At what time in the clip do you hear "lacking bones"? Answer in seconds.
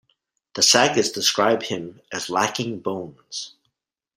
2.27-3.53